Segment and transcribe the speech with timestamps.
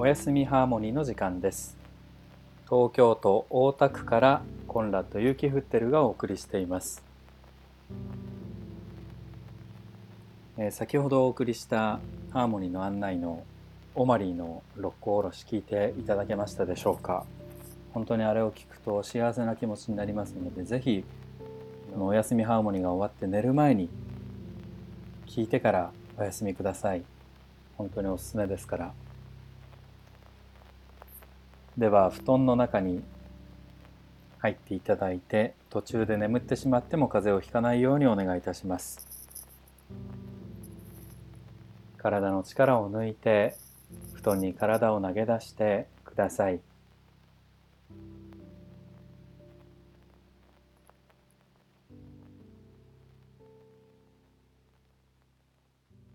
[0.00, 1.76] おやすみハーモニーの時間です。
[2.70, 7.02] 東京都大田区からコンラッド・ユーキフッテルがお送りしています。
[10.56, 11.98] えー、先ほどお送りした
[12.30, 13.42] ハーモニーの案内の
[13.96, 17.26] オマリーの六甲おろし聞いていただけましたでしょうか。
[17.92, 21.04] 本当にあれを聞くと幸せな気持ちになりますのでぜひ
[21.98, 23.88] お休みハーモニーが終わって寝る前に
[25.26, 27.02] 聞いてからお休みください。
[27.76, 28.92] 本当におすすめですから。
[31.78, 33.04] では布団の中に
[34.38, 39.06] 入っていただいて途中で眠ってしまっても風邪をひかないようにお願いいたします。
[41.96, 43.54] 体の力を抜いて
[44.14, 46.60] 布団に体を投げ出してください。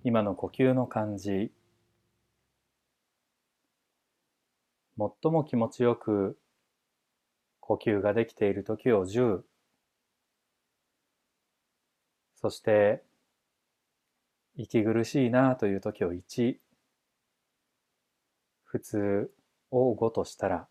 [0.03, 1.53] 今の呼吸の感じ
[4.97, 6.37] 最も気持ちよく
[7.59, 9.41] 呼吸ができている時を10
[12.35, 13.03] そして
[14.55, 16.57] 息苦しいなという時を1
[18.63, 19.31] 普通
[19.71, 20.67] を5としたら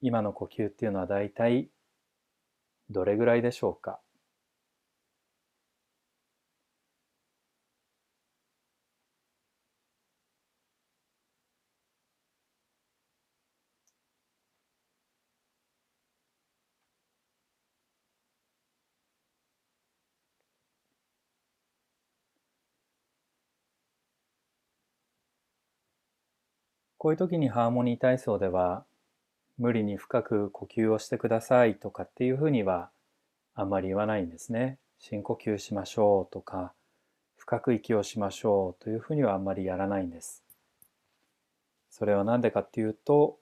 [0.00, 1.70] 今の呼吸っていうのはだいたい
[2.90, 4.00] どれぐらいでしょうか？
[27.08, 28.84] こういう時にハーモニー体操では
[29.56, 32.90] 無理に深く呼吸をしてくださいとかっていうふうには
[33.54, 34.76] あんまり言わないんですね。
[34.98, 36.74] 深呼吸しましょうとか
[37.38, 40.44] 深く息をしましょうというふうにはあんまりやらないんです。
[41.88, 43.38] それは何でかっていうと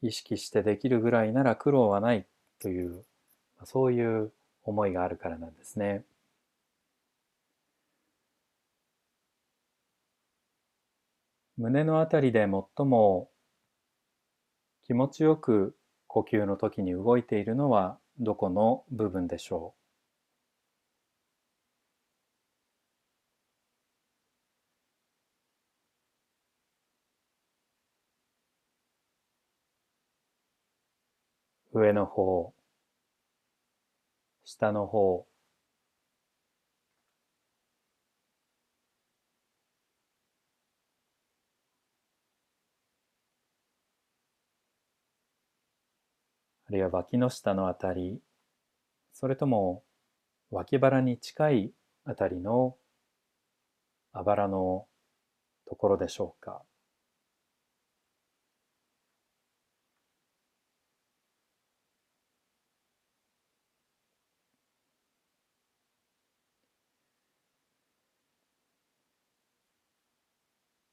[0.00, 2.24] 意識してできるぐらいなら苦労はない
[2.60, 3.02] という
[3.64, 4.30] そういう
[4.62, 6.04] 思いがあるからなんですね。
[11.56, 13.30] 胸のあたりで最も
[14.84, 15.76] 気持ちよく
[16.06, 19.74] 呼吸の時に動いているのはどこの部分でしょ
[31.74, 31.78] う？
[31.80, 32.52] 上の方
[34.44, 35.31] 下の方。
[46.72, 48.20] るいは脇の下のあたり、
[49.12, 49.84] それとも
[50.50, 51.72] 脇腹に近い
[52.04, 52.76] あたりの
[54.12, 54.86] あばらの
[55.68, 56.62] ところでしょうか。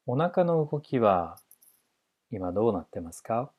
[0.06, 1.38] お腹の動きは
[2.32, 3.52] 今どうなってますか？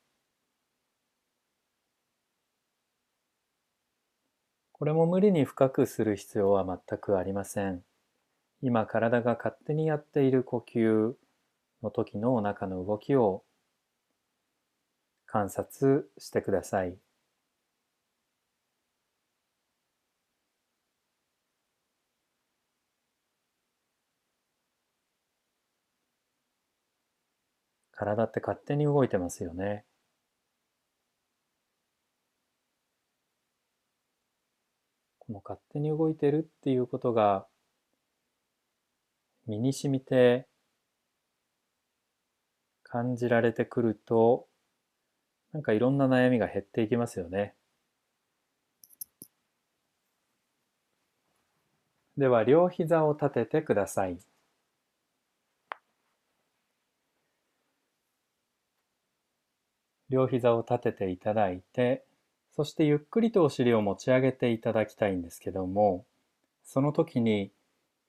[4.80, 7.84] これも無理に深くする必要は全くありません。
[8.62, 11.12] 今体が勝手にやっている呼吸
[11.82, 13.44] の時のお腹の動きを
[15.26, 16.96] 観察してください。
[27.92, 29.84] 体って勝手に動いてますよね。
[35.30, 37.46] もう勝手に動いてるっていうことが
[39.46, 40.48] 身に染みて
[42.82, 44.48] 感じられてくると
[45.52, 47.54] なんかいろんな悩みが減っていきますよね。
[52.16, 54.18] では両膝を立ててください。
[60.10, 62.04] 両膝を立てていただいて
[62.56, 66.04] そしてゆっくりとお尻を持ち上げていただきたいんですけども、
[66.64, 67.52] その時に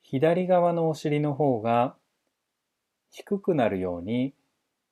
[0.02, 1.96] 左側のお尻の方が
[3.12, 4.34] 低くなるように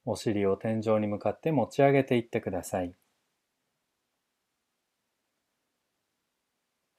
[0.06, 2.94] お尻を天井に向かって持ち上げていってください。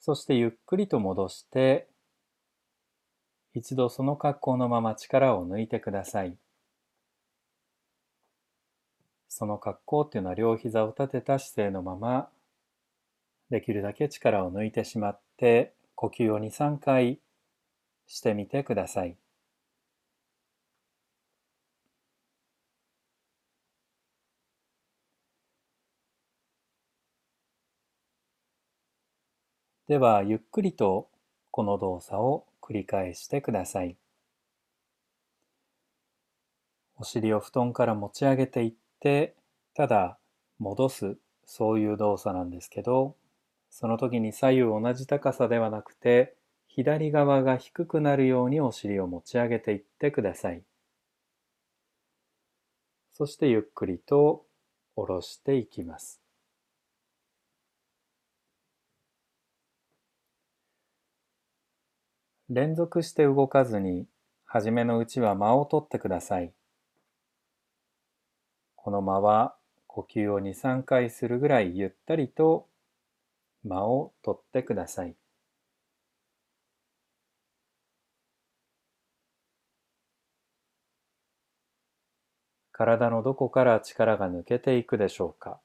[0.01, 1.89] そしてゆっくりと戻して、
[3.55, 6.37] 一度その格好のまま力を抜いてください。
[9.29, 12.29] その格好っていうのは両膝を立てた姿勢のまま
[13.51, 17.19] できるだけ力を抜いてしまって呼吸を2、3回
[18.07, 19.17] してみてください。
[29.91, 31.09] ではゆっくりと
[31.51, 33.97] この動作を繰り返してください
[36.97, 39.35] お尻を布団から持ち上げていって
[39.75, 40.17] ただ
[40.61, 43.17] 戻すそういう動作なんですけど
[43.71, 46.37] その時に左右同じ高さではなくて、
[46.67, 50.63] 左側が低くなるようにお尻を持ち上げていってください。
[53.13, 54.47] そしてゆっくりと
[54.97, 56.21] 下ろしていきます。
[62.49, 64.07] 連続して動かずに、
[64.45, 66.53] はじめのうちは間を取ってください。
[68.75, 69.55] この間は
[69.87, 72.70] 呼吸を2、3回するぐらいゆったりと
[73.65, 75.17] 間を取ってください。
[82.73, 85.61] 体のどこから力が抜けていくでしょうか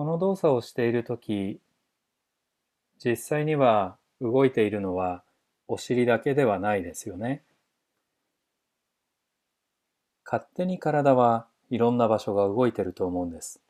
[0.00, 1.60] この動作をしているとき、
[3.04, 5.22] 実際には動いているのは
[5.68, 7.42] お尻だけではないですよね。
[10.24, 13.60] 勝手に体はいろんな場所が動いていると思うんです。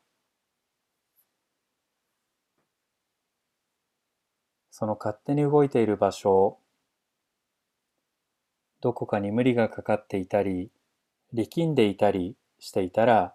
[4.70, 6.58] その勝手に動いている場所、
[8.80, 10.70] どこかに無理がかかっていたり、
[11.32, 13.34] 力んでいたりしていたら、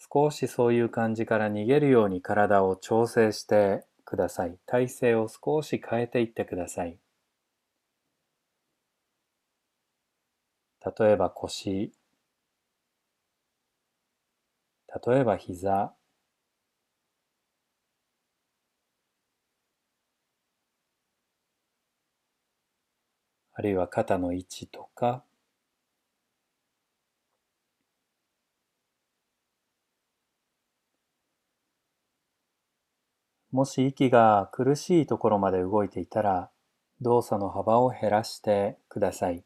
[0.00, 4.58] 少しそういう感じから逃げるように体を調整してください。
[4.66, 6.98] 体勢を少し変えていってください。
[10.98, 11.90] 例えば腰、
[15.04, 15.96] 例えば膝、
[23.52, 25.22] あるいは肩の位置とか、
[33.52, 36.50] もし息が苦しいところまで動いていたら、
[37.00, 39.44] 動作の幅を減らしてください。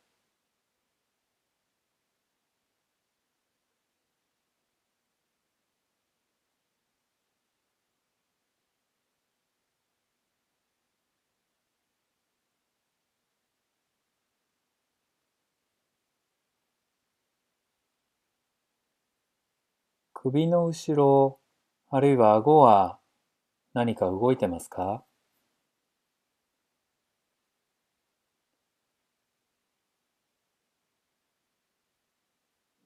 [20.15, 21.39] 首の後ろ、
[21.91, 22.99] あるいは顎は
[23.75, 25.05] 何か動いてますか？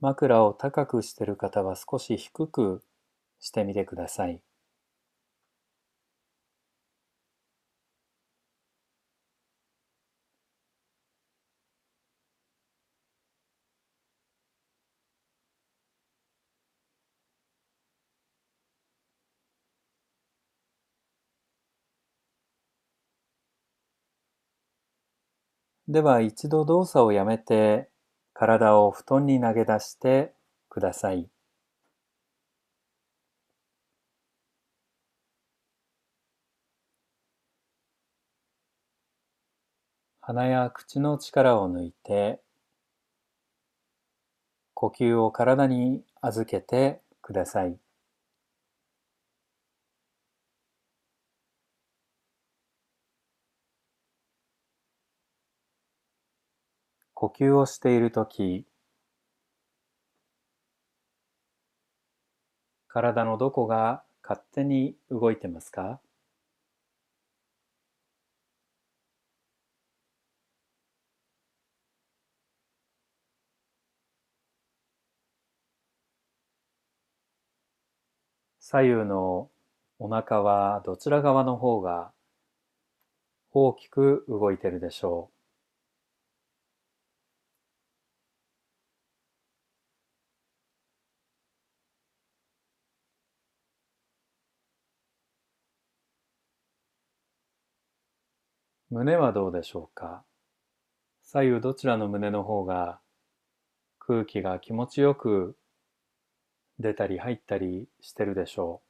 [0.00, 2.82] 枕を高くしている方は少し低く
[3.40, 4.40] してみてください。
[25.88, 27.88] では一度動作をやめて
[28.35, 30.35] 体を布団に投げ出して
[30.68, 31.30] ください。
[40.21, 42.40] 鼻や口の力を抜いて
[44.75, 47.78] 呼吸を体に預けてください。
[57.21, 58.65] 呼吸をしているとき、
[62.87, 66.01] 体のどこが勝手に動いてますか？
[78.61, 79.51] 左右の
[79.99, 82.13] お腹はどちら側の方が
[83.51, 85.38] 大きく動いてるでしょう？
[98.99, 100.25] 胸はどうでしょうか？
[101.23, 102.99] 左右どちらの胸の方が
[104.00, 105.57] 空気が気持ちよく
[106.81, 108.88] 出たり入ったりしてるでしょう？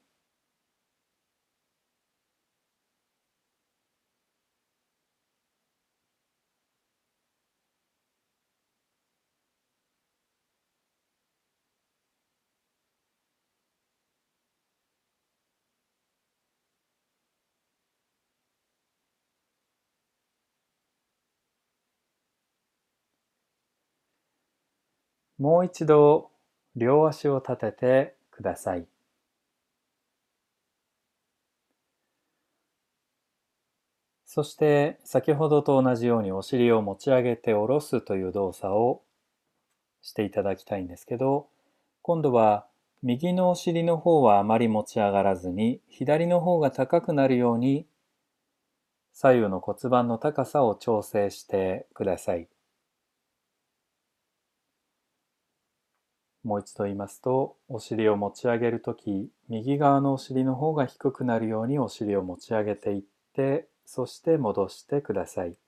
[25.39, 26.31] もう一度
[26.77, 28.87] 両足を立ててください。
[34.25, 39.03] そして先ほどと同じようにお尻を持ち上げて下ろすという動作を
[40.03, 41.49] していただきたいんですけど
[42.03, 42.67] 今度は
[43.03, 47.87] 右のお尻の方はあまり持ち上がらずに左の方が高くなるように
[49.13, 52.49] 左右の骨盤の高さを調整してください。
[56.49, 63.03] もう一度言いますとお尻を持ち上げるとき右側のお尻の方が低くなるようにお尻を持ち上げていっ
[63.35, 65.59] てそして戻してください。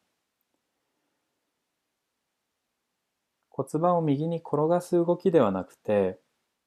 [3.51, 6.19] 骨盤を右に転がす動きではなくて、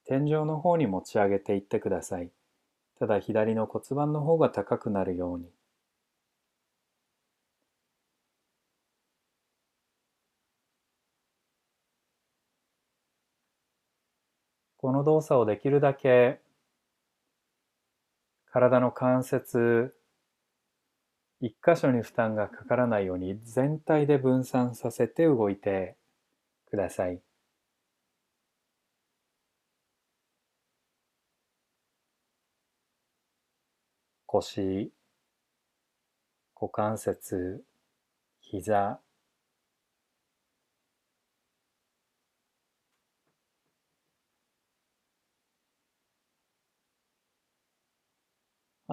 [0.05, 2.29] 天井の方に持ち上げていってください。
[2.99, 5.45] ただ左の骨盤の方が高くなるように。
[14.83, 16.41] この動作をできるだけ
[18.51, 19.95] 体の関節
[21.39, 25.95] 一箇所に負担がかからないように全体で分散させて動いて
[26.69, 27.21] ください。
[34.25, 34.91] 腰、
[36.59, 37.63] 股関節、
[38.41, 38.99] 膝、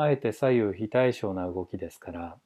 [0.00, 2.40] あえて左右非対称な動きですから。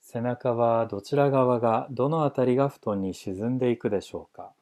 [0.00, 4.54] 背中はどちら側がどのあたりが布団に沈んでいくでしょうか。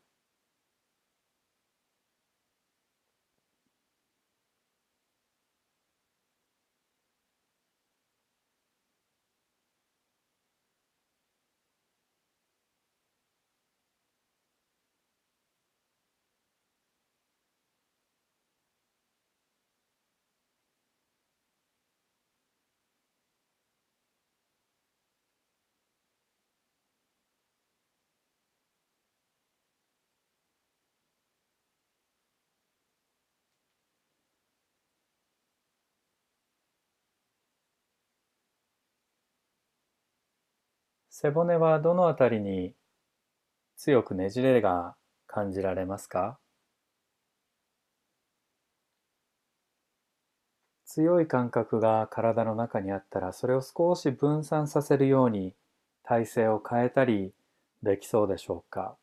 [41.16, 42.74] 背骨はどのあたりに
[43.76, 44.96] 強くねじれが
[45.28, 46.40] 感じられますか？
[50.84, 55.54] 強い感覚が体の中にあったらそれを少し分散させるように
[56.02, 57.32] 体勢を変えたり
[57.84, 58.96] できそうでしょうか？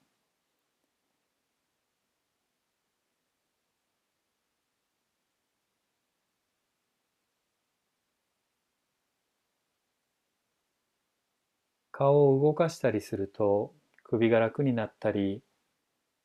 [12.01, 15.43] 顔を動かしたりすると首が楽になったり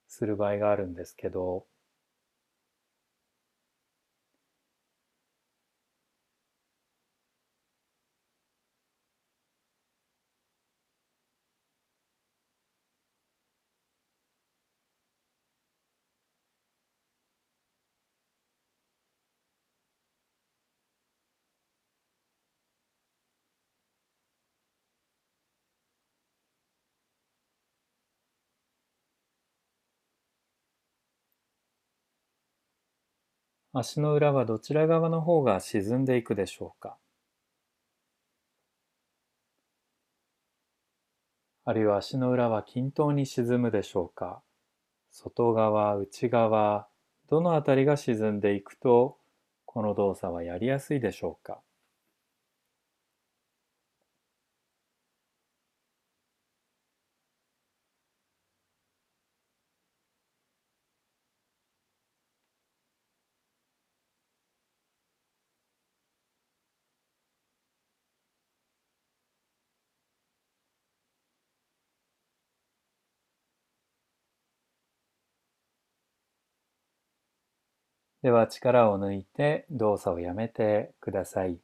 [0.09, 1.66] する場合があるんですけど
[33.78, 36.97] 足の裏はどちら側の方が沈んでいくでしょうか？
[41.66, 44.40] あるいは足の裏は均等に沈むでしょうか？
[45.11, 46.88] 外側、内側、
[47.28, 49.18] どのあたりが沈んでいくと
[49.66, 51.61] この動作はやりやすいでしょうか？
[78.26, 81.61] では力を抜いて動作をやめてください。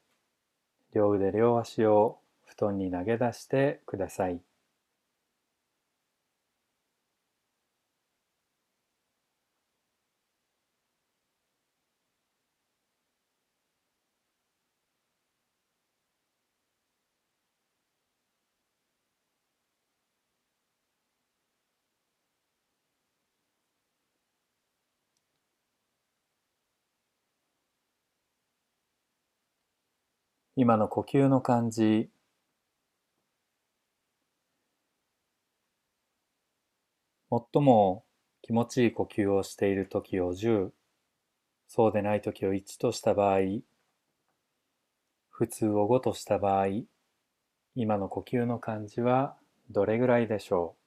[0.94, 4.40] 両腕両足を布団に投げ出してください。
[30.54, 32.10] 今の呼吸の感じ。
[37.30, 38.04] 最も
[38.42, 40.72] 気持ちいい呼吸をしている時を10
[41.66, 43.38] そうでない時を1とした場合
[45.30, 46.66] 普通を5とした場合
[47.74, 49.34] 今の呼吸の感じは
[49.70, 50.81] どれぐらいでしょう？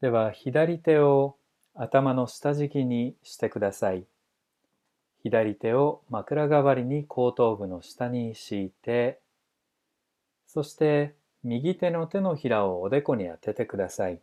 [0.00, 1.36] では左手を
[1.74, 4.04] 頭の下敷きにしてください。
[5.22, 9.20] 左手を枕代わりに後頭部の下に敷いて、
[10.46, 14.20] そして右手の手のひらをおでこに当ててください。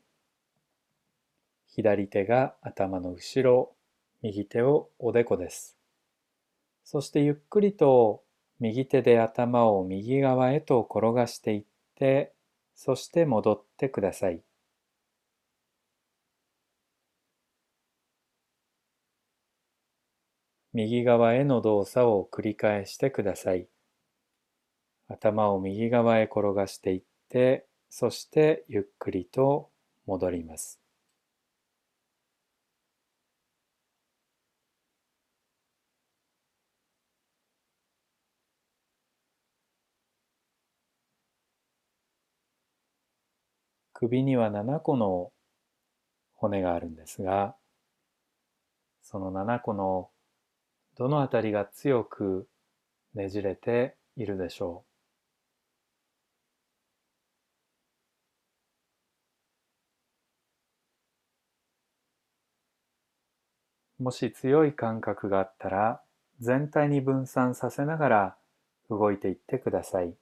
[1.67, 3.73] 左手が頭の後ろ、
[4.21, 5.77] 右手をおでこです。
[6.85, 8.23] そしてゆっくりと
[8.59, 11.63] 右手で頭を右側へと転がしていっ
[11.95, 12.31] て、
[12.75, 14.41] そして戻ってください。
[20.75, 23.69] 右側への動作を繰り返してください。
[25.07, 29.69] 頭を右側へ転がしていって、そしてゆっくりと
[30.05, 30.81] 戻ります。
[43.93, 45.31] 首には7個の
[46.33, 47.55] 骨があるんですが、
[49.01, 50.09] その7個の
[50.97, 52.47] どのあたりが強く
[53.15, 54.83] ねじれているでしょ
[63.99, 64.03] う？
[64.03, 66.01] もし強い感覚があったら
[66.39, 68.35] 全体に分散させながら
[68.89, 70.13] 動いていってください。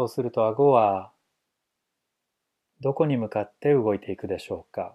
[0.00, 1.12] そうすると顎は
[2.80, 4.94] どこに向かって動いていくでしょうか？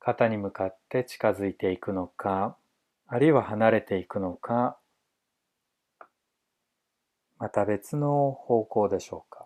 [0.00, 2.56] 肩に向かって近づいていくのか
[3.06, 4.76] あるいは離れていくのか
[7.38, 9.45] また別の方向でしょうか？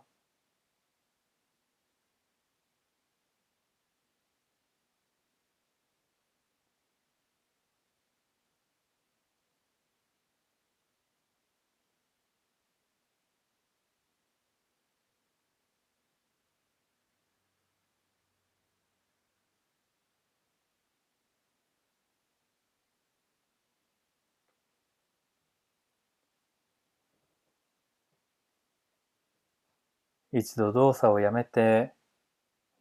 [30.32, 31.92] 一度動作をやめて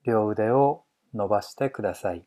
[0.03, 2.25] 両腕を伸ばしてください。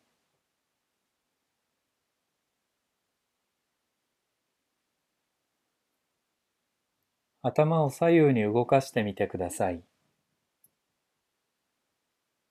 [7.43, 9.83] 頭を左右に動かしてみてください。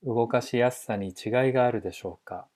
[0.03, 1.13] 動かしやすさに違い
[1.53, 2.47] があるでしょうか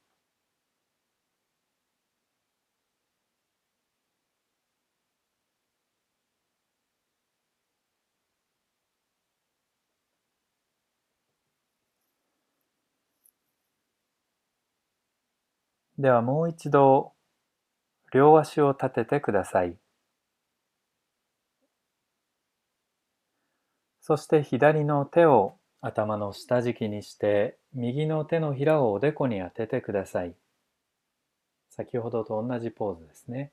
[15.98, 17.14] ではもう一度
[18.14, 19.78] 両足を立ててください。
[24.02, 30.36] そして左の手を頭の下敷きにして右の手のひらをおでこに当ててください。
[31.70, 33.52] 先ほどと同じポーズですね。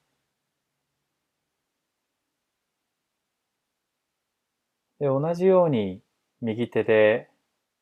[4.98, 6.00] で同じように
[6.40, 7.28] 右手で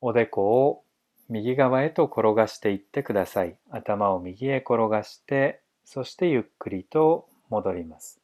[0.00, 0.84] おでこを
[1.30, 3.56] 右側へと転がしていってください。
[3.70, 8.20] 頭を右へ転がして、そしてゆっくりと戻ります。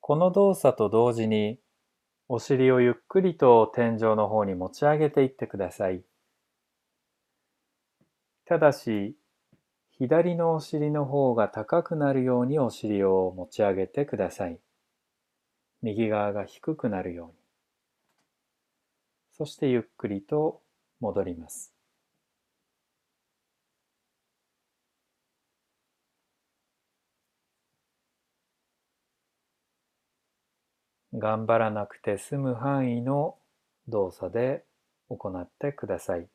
[0.00, 1.58] この動作と同時に、
[2.28, 6.02] お尻をゆっくりと天井の方に持ち上げていってください。
[8.44, 9.16] ただし、
[9.92, 14.58] 左のお尻の方が高くなるようにお尻を持ち上げてください。
[15.80, 17.39] 右側が低くなるように。
[19.40, 20.60] そしてゆっくりと
[21.00, 21.72] 戻ります。
[31.14, 33.38] 頑張らなくて済む範囲の
[33.86, 34.64] 動作で
[35.08, 36.28] 行ってください。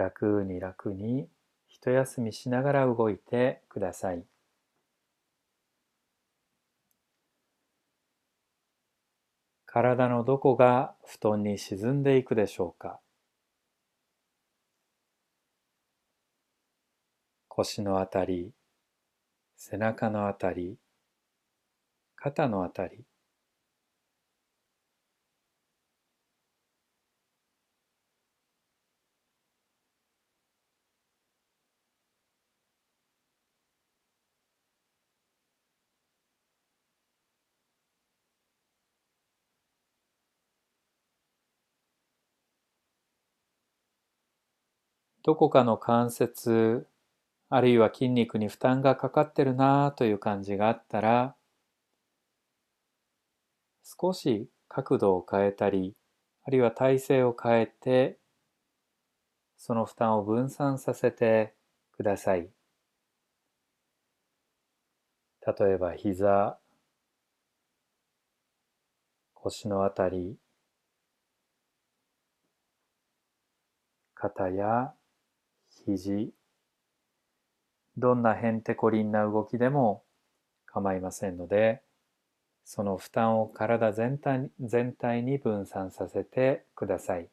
[0.00, 1.28] 楽に楽に
[1.68, 4.24] 一休みしながら動いてください。
[9.66, 12.98] 体のどこが布団に沈んでいくでしょうか
[17.48, 18.52] 腰のあたり、
[19.54, 20.78] 背中のあたり、
[22.16, 23.04] 肩のあたり、
[45.22, 46.86] どこかの関節
[47.50, 51.34] あるいは筋肉に負担がかかってるなという感じがあったら
[53.84, 55.94] 少し角度を変えたり
[56.44, 58.18] あるいは体勢を変えて
[59.58, 61.54] その負担を分散させて
[61.92, 62.48] ください。
[65.46, 66.58] 例えば膝
[69.34, 70.36] 腰のあたり
[74.14, 74.92] 肩や
[75.86, 76.32] 肘
[77.96, 80.04] どんなへんてこりんな動きでも
[80.66, 81.82] 構いませんので
[82.64, 87.28] その負担を体全体全体に分散させてください。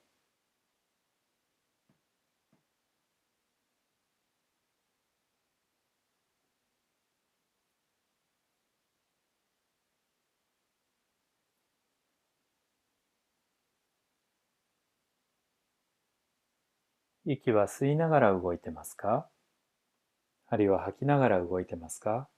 [17.30, 19.28] 息は吸いながら動いてますか？
[20.48, 22.30] あるいは吐きながら動いてますか？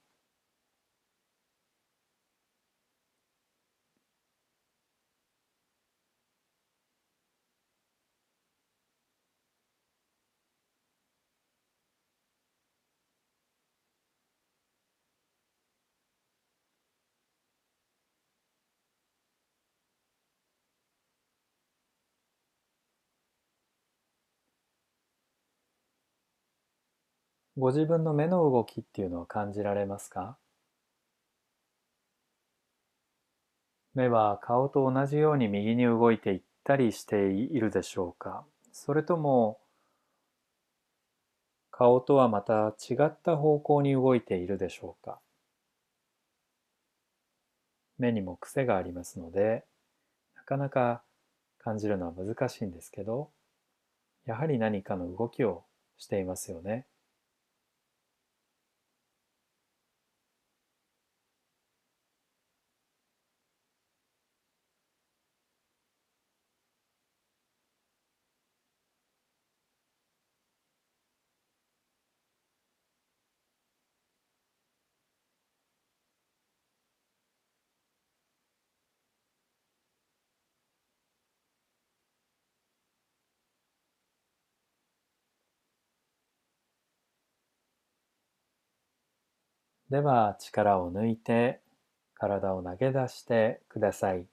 [27.59, 30.37] ご自分の目の動きっていうのは感じられますか？
[33.93, 38.45] 目は顔と同じように右に動いていったりしているでしょうか？
[38.71, 39.59] それとも
[41.69, 45.19] 顔とはまた違った方向に動いているでしょうか？
[47.97, 49.65] 目にも癖がありますので
[50.37, 51.01] なかなか
[51.61, 53.31] 感じるのは難しいんですけど
[54.25, 55.65] やはり何かの動きを
[55.97, 56.85] していますよね。
[89.89, 91.61] では力を抜いて
[92.15, 94.25] 体を投げ出してください。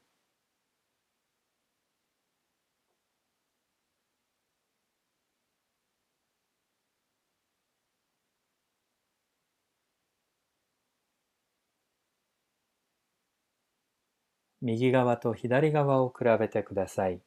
[14.61, 17.23] 右側と左側を比べてください。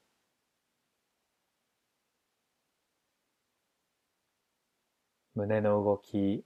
[5.33, 6.45] 胸の動き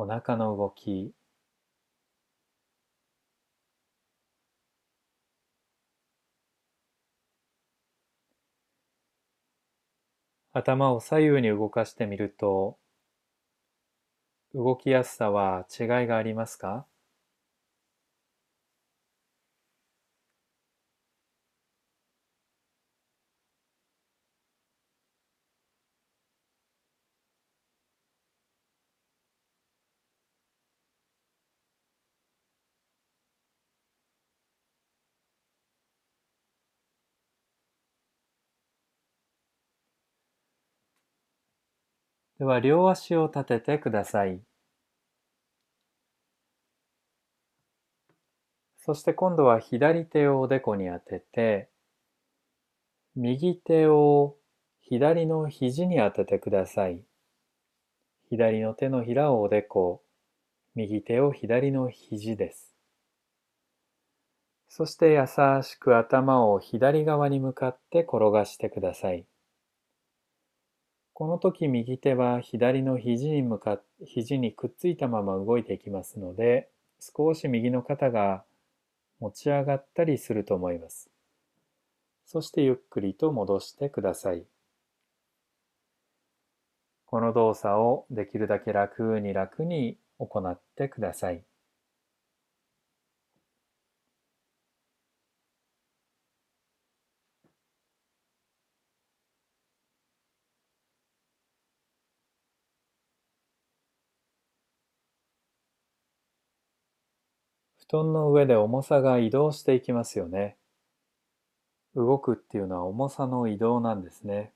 [0.00, 1.12] お腹の動き。
[10.52, 12.78] 頭を左右に動かしてみると
[14.54, 16.86] 動きやすさは違いがありますか？
[42.40, 44.40] では両足を立ててください。
[48.78, 51.68] そして今度は左手をおでこに当てて、
[53.14, 54.38] 右手を
[54.80, 57.04] 左の肘に当ててください。
[58.30, 60.02] 左の手のひらをおでこ、
[60.74, 62.74] 右手を左の肘です。
[64.70, 65.26] そして優
[65.62, 69.26] しく頭を左側に向かって転がしてください。
[71.20, 78.42] この時右手は左の肘に向かっ肘にくっついたまま動いていきますので少し右の肩が
[79.18, 81.10] 持ち上がったりすると思います。
[82.24, 84.46] そしてゆっくりと戻してください。
[87.04, 91.42] この動作をできるだけ楽に楽に行ってください。
[107.90, 110.56] 布団の上で重さが移動していきますよね。
[111.96, 114.52] 動くっていうのは重さの移動なんですね。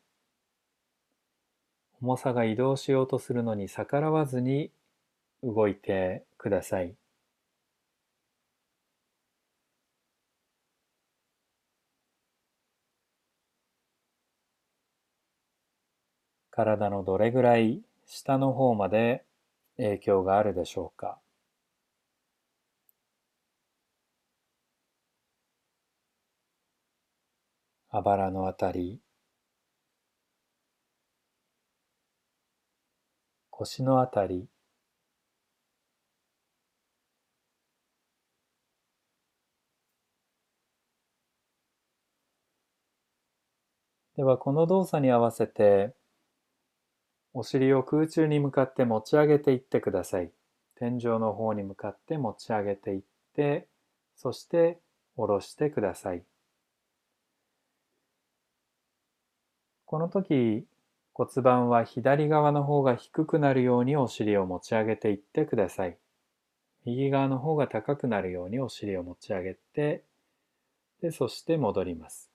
[2.01, 4.71] 重さが移動しようとするのに逆らわずに
[5.43, 6.95] 動いてください。
[16.53, 19.25] 体のどれぐらい下の方まで
[19.77, 21.19] 影響があるでしょうか。
[27.97, 28.99] あばらのあたり
[33.51, 34.49] 腰のあたり
[44.17, 45.95] ではこの動作に合わせて
[47.33, 50.33] お尻を空中に向かって持ち上げていってください。
[50.75, 53.03] 天井の方に向かって持ち上げていっ
[53.37, 53.69] て
[54.17, 54.81] そして
[55.15, 56.25] 下ろしてください。
[59.95, 60.67] この時
[61.13, 65.97] 骨盤は左側の方が低くなるようにお尻を持ち上げていってください。
[66.85, 70.03] 右側の方が高くなるようにお尻を持ち上げて、
[71.01, 72.29] で、そして戻ります。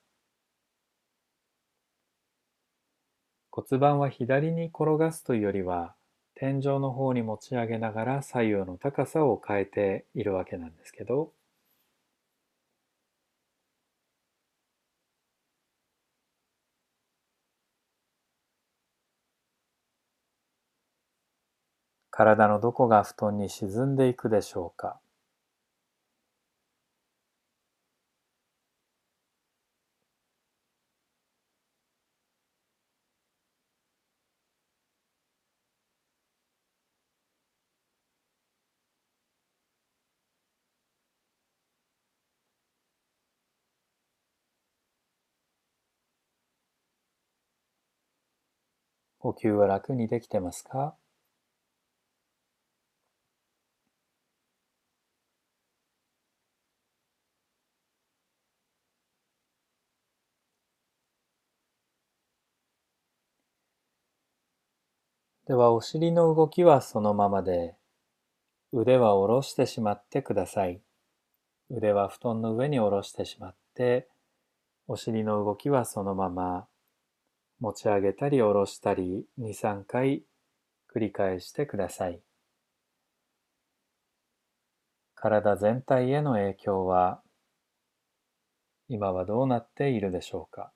[3.51, 5.95] 骨盤は左に転がすというよりは、
[6.35, 11.33] 天井の方に持ち上げながら左右の高さを変えているわけなんですけど、
[22.11, 24.99] 体のどこが布団に沈んでいくでしょうか？
[49.21, 50.95] 呼吸は楽にできてますか？
[65.49, 67.73] ではお尻の動きはそのままで、
[68.71, 70.79] 腕は下ろしてしまってください。
[71.71, 74.07] 腕は布団の上に下ろしてしまって、
[74.87, 76.67] お尻の動きはそのまま、
[77.59, 80.21] 持ち上げたり下ろしたり2、3回
[80.95, 82.21] 繰り返してください。
[85.15, 87.23] 体全体への影響は
[88.87, 90.71] 今はどうなっているでしょうか？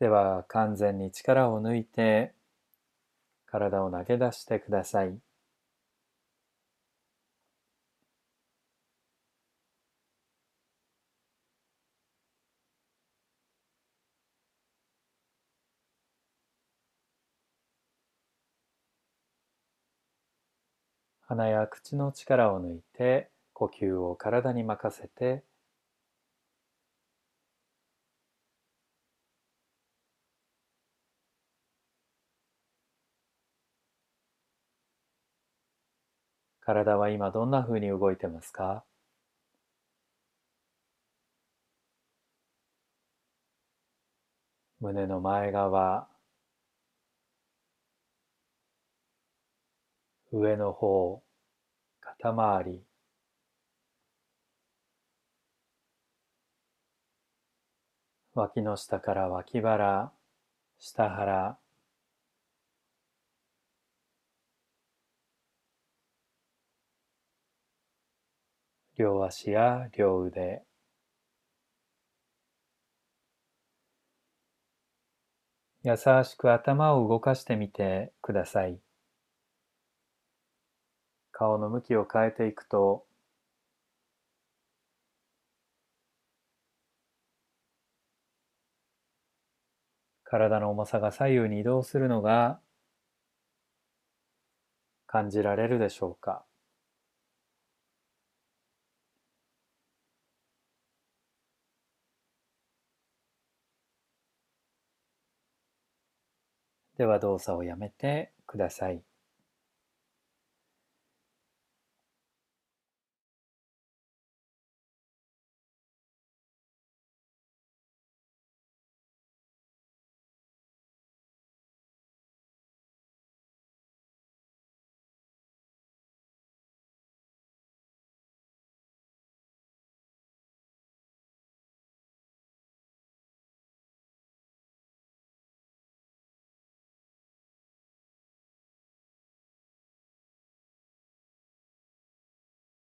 [0.00, 2.32] では完全に力を抜いて
[3.46, 5.18] 体を投げ出してください。
[21.28, 25.44] 鼻や口の力を抜いて呼吸を体に任せて
[36.68, 38.84] 体は今どんな風に動いてますか？
[44.78, 46.08] 胸の前側
[50.30, 51.22] 上の方
[52.00, 52.82] 肩周り。
[58.34, 60.12] 脇の下から脇腹
[60.78, 61.58] 下腹。
[68.98, 70.64] 両足や両腕。
[75.84, 78.80] 優しく頭を動かしてみてください。
[81.30, 83.06] 顔の向きを変えていくと
[90.24, 92.60] 体の重さが左右に移動するのが
[95.06, 96.47] 感じられるでしょうか。
[106.98, 109.02] では動作をやめてください。